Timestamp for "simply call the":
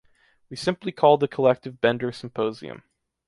0.55-1.27